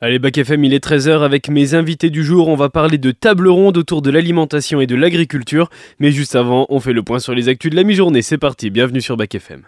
[0.00, 2.46] Allez, Bac FM, il est 13h avec mes invités du jour.
[2.46, 5.70] On va parler de table ronde autour de l'alimentation et de l'agriculture.
[5.98, 8.22] Mais juste avant, on fait le point sur les actus de la mi-journée.
[8.22, 9.62] C'est parti, bienvenue sur Bac FM.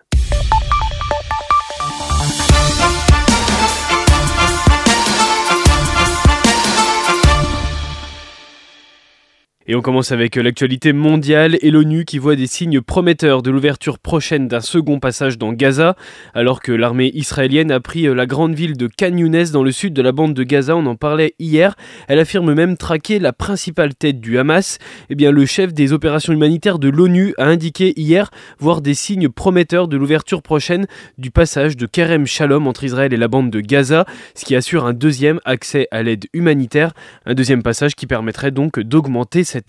[9.70, 14.00] Et on commence avec l'actualité mondiale et l'ONU qui voit des signes prometteurs de l'ouverture
[14.00, 15.94] prochaine d'un second passage dans Gaza.
[16.34, 19.92] Alors que l'armée israélienne a pris la grande ville de Khan Younes dans le sud
[19.92, 21.76] de la bande de Gaza, on en parlait hier,
[22.08, 24.78] elle affirme même traquer la principale tête du Hamas.
[25.08, 29.28] Eh bien, le chef des opérations humanitaires de l'ONU a indiqué hier voir des signes
[29.28, 33.60] prometteurs de l'ouverture prochaine du passage de Kerem Shalom entre Israël et la bande de
[33.60, 36.92] Gaza, ce qui assure un deuxième accès à l'aide humanitaire,
[37.24, 39.59] un deuxième passage qui permettrait donc d'augmenter cette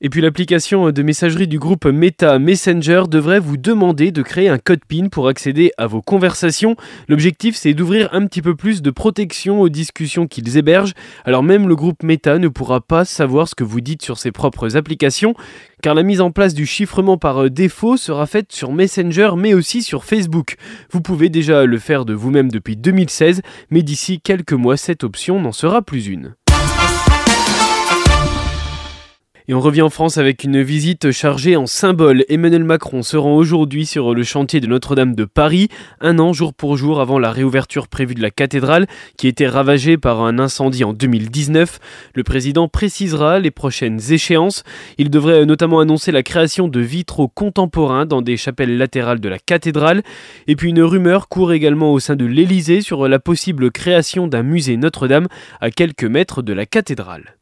[0.00, 4.58] et puis l'application de messagerie du groupe Meta Messenger devrait vous demander de créer un
[4.58, 6.76] code PIN pour accéder à vos conversations.
[7.08, 10.94] L'objectif c'est d'ouvrir un petit peu plus de protection aux discussions qu'ils hébergent.
[11.24, 14.30] Alors même le groupe Meta ne pourra pas savoir ce que vous dites sur ses
[14.30, 15.34] propres applications
[15.82, 19.82] car la mise en place du chiffrement par défaut sera faite sur Messenger mais aussi
[19.82, 20.54] sur Facebook.
[20.92, 25.40] Vous pouvez déjà le faire de vous-même depuis 2016 mais d'ici quelques mois cette option
[25.40, 26.36] n'en sera plus une.
[29.50, 32.22] Et on revient en France avec une visite chargée en symboles.
[32.28, 35.70] Emmanuel Macron se rend aujourd'hui sur le chantier de Notre-Dame de Paris,
[36.02, 39.96] un an jour pour jour avant la réouverture prévue de la cathédrale, qui était ravagée
[39.96, 41.80] par un incendie en 2019.
[42.14, 44.64] Le président précisera les prochaines échéances.
[44.98, 49.38] Il devrait notamment annoncer la création de vitraux contemporains dans des chapelles latérales de la
[49.38, 50.02] cathédrale.
[50.46, 54.42] Et puis une rumeur court également au sein de l'Élysée sur la possible création d'un
[54.42, 55.26] musée Notre-Dame
[55.62, 57.37] à quelques mètres de la cathédrale.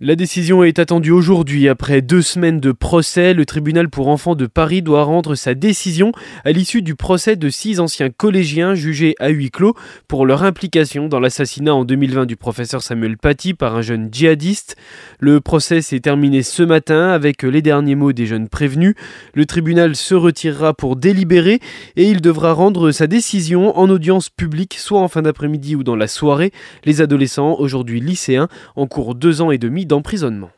[0.00, 1.68] La décision est attendue aujourd'hui.
[1.68, 6.12] Après deux semaines de procès, le tribunal pour enfants de Paris doit rendre sa décision
[6.44, 9.74] à l'issue du procès de six anciens collégiens jugés à huis clos
[10.06, 14.76] pour leur implication dans l'assassinat en 2020 du professeur Samuel Paty par un jeune djihadiste.
[15.18, 18.94] Le procès s'est terminé ce matin avec les derniers mots des jeunes prévenus.
[19.34, 21.58] Le tribunal se retirera pour délibérer
[21.96, 25.96] et il devra rendre sa décision en audience publique, soit en fin d'après-midi ou dans
[25.96, 26.52] la soirée.
[26.84, 30.50] Les adolescents, aujourd'hui lycéens, en cours deux ans et demi d'emprisonnement.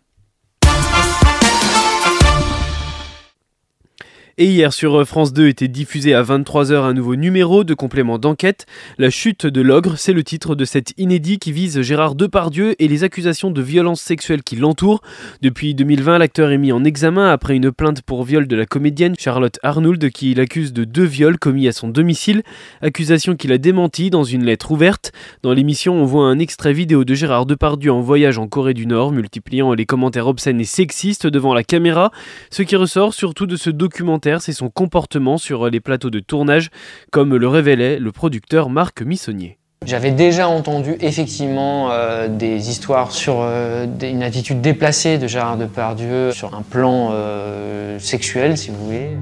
[4.43, 8.65] Et hier sur France 2 était diffusé à 23h un nouveau numéro de complément d'enquête.
[8.97, 12.89] La chute de l'ogre, c'est le titre de cet inédit qui vise Gérard Depardieu et
[12.89, 15.03] les accusations de violence sexuelle qui l'entourent.
[15.43, 19.15] Depuis 2020, l'acteur est mis en examen après une plainte pour viol de la comédienne
[19.19, 22.43] Charlotte Arnould qui l'accuse de deux viols commis à son domicile.
[22.81, 25.13] Accusation qu'il a démentie dans une lettre ouverte.
[25.43, 28.87] Dans l'émission, on voit un extrait vidéo de Gérard Depardieu en voyage en Corée du
[28.87, 32.11] Nord, multipliant les commentaires obscènes et sexistes devant la caméra.
[32.49, 36.71] Ce qui ressort surtout de ce documentaire c'est son comportement sur les plateaux de tournage,
[37.11, 39.57] comme le révélait le producteur Marc Missonnier.
[39.87, 46.33] J'avais déjà entendu effectivement euh, des histoires sur euh, une attitude déplacée de Gérard Depardieu
[46.33, 49.17] sur un plan euh, sexuel, si vous voulez.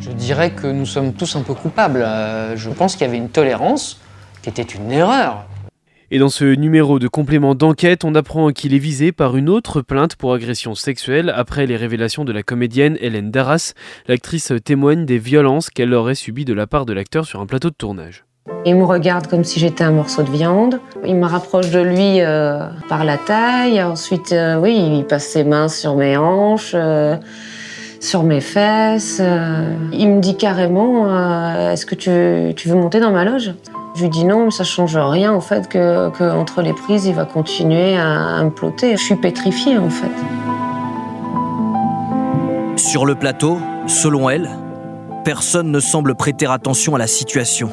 [0.00, 2.04] Je dirais que nous sommes tous un peu coupables.
[2.56, 4.00] je pense qu'il y avait une tolérance
[4.42, 5.46] qui était une erreur.
[6.14, 9.80] Et dans ce numéro de complément d'enquête, on apprend qu'il est visé par une autre
[9.80, 13.72] plainte pour agression sexuelle après les révélations de la comédienne Hélène Darras.
[14.08, 17.70] L'actrice témoigne des violences qu'elle aurait subies de la part de l'acteur sur un plateau
[17.70, 18.26] de tournage.
[18.66, 20.80] Il me regarde comme si j'étais un morceau de viande.
[21.06, 23.82] Il me rapproche de lui euh, par la taille.
[23.82, 26.72] Ensuite, euh, oui, il passe ses mains sur mes hanches.
[26.74, 27.16] Euh,
[28.00, 29.22] sur mes fesses.
[29.92, 31.06] Il me dit carrément
[31.70, 33.54] Est-ce que tu, tu veux monter dans ma loge?
[33.94, 37.14] Je lui dis non, mais ça change rien en fait que, entre les prises, il
[37.14, 38.96] va continuer à, me plotter.
[38.96, 40.10] Je suis pétrifiée en fait.
[42.76, 44.48] Sur le plateau, selon elle,
[45.24, 47.68] personne ne semble prêter attention à la situation.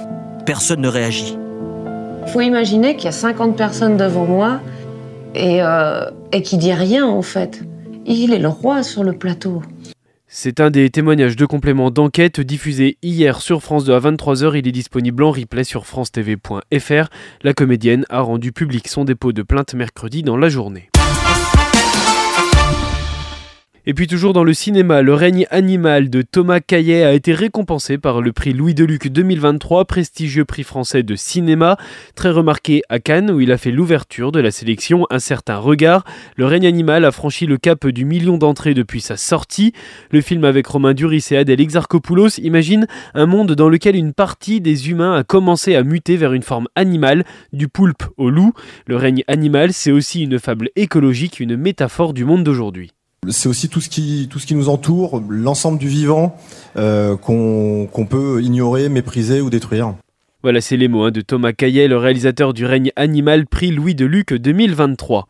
[0.46, 1.38] Personne ne réagit.
[2.25, 4.59] Il faut imaginer qu'il y a 50 personnes devant moi
[5.36, 7.62] et, euh, et qui dit rien en fait.
[8.06, 9.62] Il est le roi sur le plateau.
[10.32, 14.56] C'est un des témoignages de complément d'enquête diffusé hier sur France 2 à 23h.
[14.60, 17.10] Il est disponible en replay sur francetv.fr.
[17.42, 20.88] La comédienne a rendu public son dépôt de plainte mercredi dans la journée.
[23.89, 27.97] Et puis toujours dans le cinéma, Le règne animal de Thomas Caillet a été récompensé
[27.97, 31.75] par le prix Louis Deluc 2023, prestigieux prix français de cinéma,
[32.13, 36.06] très remarqué à Cannes où il a fait l'ouverture de la sélection Un certain regard.
[36.36, 39.74] Le règne animal a franchi le cap du million d'entrées depuis sa sortie.
[40.12, 44.62] Le film avec Romain Duris et Adèle Exarchopoulos imagine un monde dans lequel une partie
[44.62, 48.53] des humains a commencé à muter vers une forme animale, du poulpe au loup.
[48.86, 52.91] Le règne animal, c'est aussi une fable écologique, une métaphore du monde d'aujourd'hui.
[53.27, 56.38] C'est aussi tout ce qui tout ce qui nous entoure, l'ensemble du vivant
[56.77, 59.95] euh, qu'on peut ignorer, mépriser ou détruire.
[60.42, 63.94] Voilà, c'est les mots hein, de Thomas Caillet, le réalisateur du règne animal, prix Louis
[63.94, 65.27] de Luc 2023.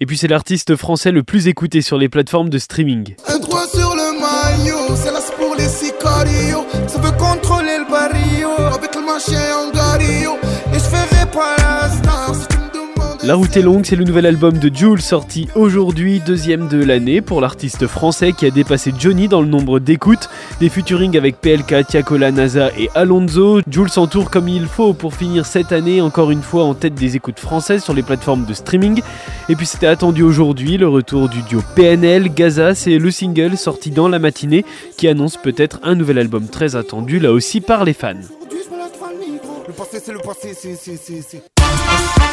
[0.00, 3.14] Et puis c'est l'artiste français le plus écouté sur les plateformes de streaming.
[3.26, 6.66] Un droit sur le maillot, c'est là pour les sicarios.
[6.88, 9.70] Ça veut contrôler le barrio avec le machin en
[13.24, 17.20] La route est longue, c'est le nouvel album de Jules sorti aujourd'hui, deuxième de l'année
[17.20, 20.28] pour l'artiste français qui a dépassé Johnny dans le nombre d'écoutes.
[20.58, 23.60] Des futurings avec PLK, Tiakola, NASA et Alonso.
[23.70, 27.14] Jules s'entoure comme il faut pour finir cette année encore une fois en tête des
[27.14, 29.00] écoutes françaises sur les plateformes de streaming.
[29.48, 32.28] Et puis c'était attendu aujourd'hui, le retour du duo PNL.
[32.34, 34.64] Gaza, c'est le single sorti dans la matinée
[34.96, 38.14] qui annonce peut-être un nouvel album très attendu là aussi par les fans.
[39.68, 42.31] Le passé, c'est le passé, c'est, c'est, c'est, c'est.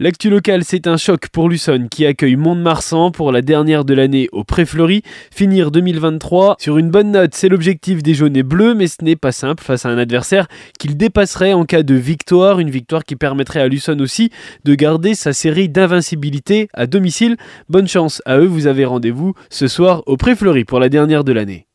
[0.00, 4.28] L'actu locale, c'est un choc pour Luçon qui accueille Mont-de-Marsan pour la dernière de l'année
[4.30, 5.02] au Pré-Fleury.
[5.32, 9.16] Finir 2023 sur une bonne note, c'est l'objectif des jaunes et bleus, mais ce n'est
[9.16, 10.46] pas simple face à un adversaire
[10.78, 12.60] qu'il dépasserait en cas de victoire.
[12.60, 14.30] Une victoire qui permettrait à Luçon aussi
[14.64, 17.36] de garder sa série d'invincibilité à domicile.
[17.68, 21.32] Bonne chance à eux, vous avez rendez-vous ce soir au Pré-Fleury pour la dernière de
[21.32, 21.67] l'année.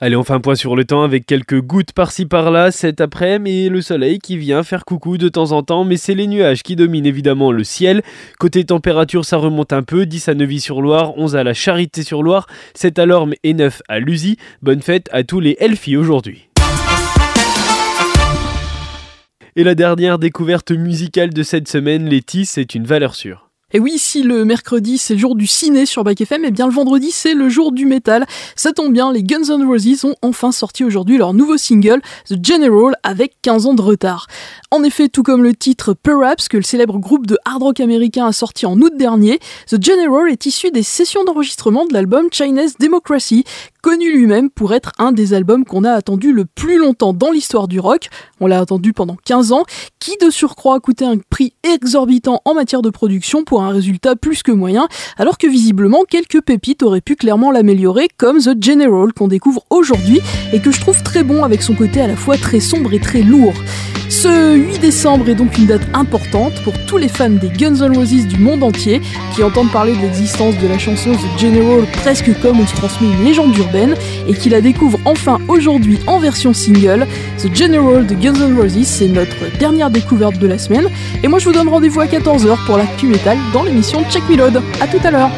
[0.00, 3.68] Allez, on fait point sur le temps avec quelques gouttes par-ci par-là cet après-midi et
[3.68, 6.76] le soleil qui vient faire coucou de temps en temps, mais c'est les nuages qui
[6.76, 8.02] dominent évidemment le ciel.
[8.38, 13.06] Côté température, ça remonte un peu, 10 à Neuvy-sur-Loire, 11 à la Charité-sur-Loire, 7 à
[13.06, 14.36] Lorme et 9 à Lusy.
[14.62, 16.48] Bonne fête à tous les Elfis aujourd'hui.
[19.56, 23.47] Et la dernière découverte musicale de cette semaine, Letty, c'est une valeur sûre.
[23.74, 26.66] Et oui, si le mercredi c'est le jour du ciné sur Back FM, et bien
[26.66, 28.24] le vendredi c'est le jour du métal.
[28.56, 32.00] Ça tombe bien, les Guns N' Roses ont enfin sorti aujourd'hui leur nouveau single,
[32.30, 34.26] The General, avec 15 ans de retard.
[34.70, 38.24] En effet, tout comme le titre Perhaps, que le célèbre groupe de hard rock américain
[38.24, 42.76] a sorti en août dernier, The General est issu des sessions d'enregistrement de l'album Chinese
[42.80, 43.44] Democracy,
[43.88, 47.68] connu lui-même pour être un des albums qu'on a attendu le plus longtemps dans l'histoire
[47.68, 48.10] du rock.
[48.38, 49.62] On l'a attendu pendant 15 ans,
[49.98, 54.14] qui de surcroît a coûté un prix exorbitant en matière de production pour un résultat
[54.14, 59.10] plus que moyen, alors que visiblement quelques pépites auraient pu clairement l'améliorer, comme The General
[59.14, 60.20] qu'on découvre aujourd'hui
[60.52, 63.00] et que je trouve très bon avec son côté à la fois très sombre et
[63.00, 63.54] très lourd.
[64.20, 67.96] Ce 8 décembre est donc une date importante pour tous les fans des Guns N'
[67.96, 69.00] Roses du monde entier
[69.32, 73.06] qui entendent parler de l'existence de la chanson The General presque comme on se transmet
[73.06, 73.94] une légende urbaine
[74.26, 77.06] et qui la découvrent enfin aujourd'hui en version single.
[77.40, 80.88] The General de Guns N' Roses, c'est notre dernière découverte de la semaine.
[81.22, 84.36] Et moi je vous donne rendez-vous à 14h pour l'actu métal dans l'émission Check Me
[84.36, 84.60] Load.
[84.80, 85.30] A tout à l'heure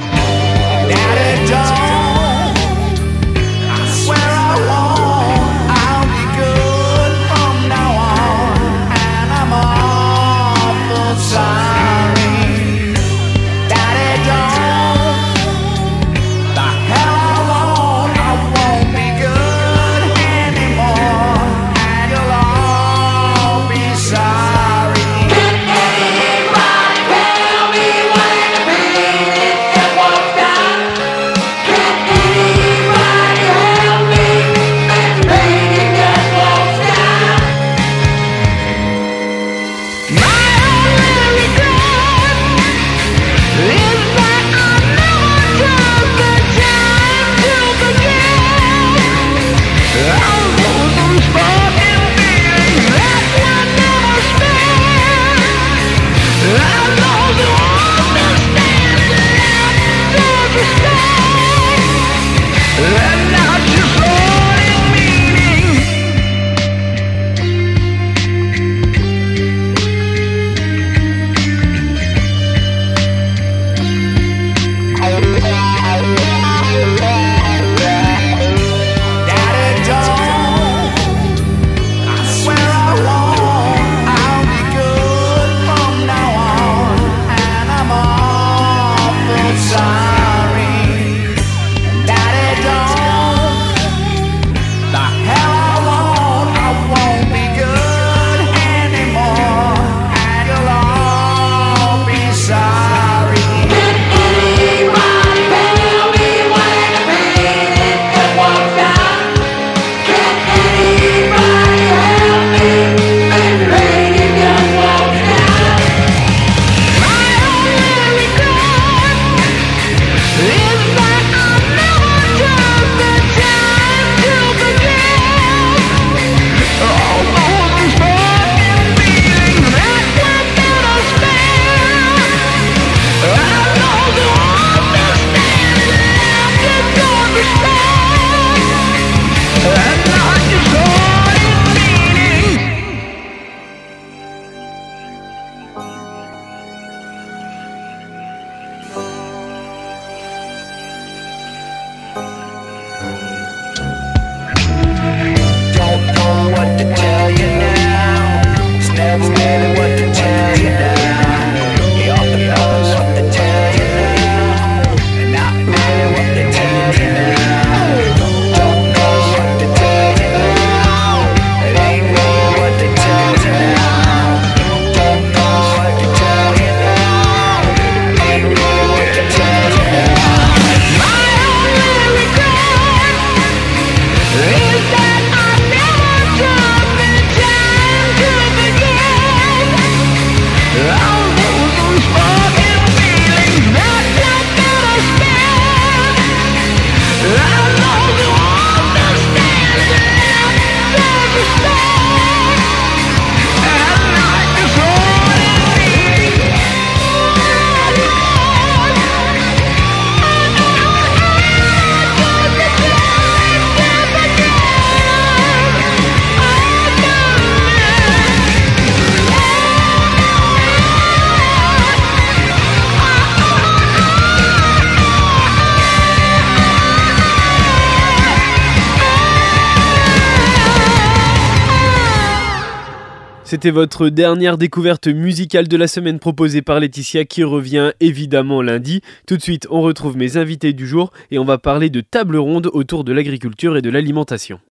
[233.51, 239.01] C'était votre dernière découverte musicale de la semaine proposée par Laetitia qui revient évidemment lundi.
[239.27, 242.37] Tout de suite, on retrouve mes invités du jour et on va parler de table
[242.37, 244.61] ronde autour de l'agriculture et de l'alimentation.